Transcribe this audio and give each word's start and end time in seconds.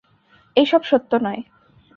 এই 0.55 0.65
সব 0.65 0.81
সত্য 0.83 1.11
নয়। 1.21 1.41